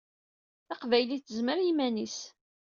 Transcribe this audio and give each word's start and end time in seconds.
Taqbaylit 0.67 1.21
tezmer 1.23 1.57
i 1.59 1.65
yiman-is! 1.67 2.17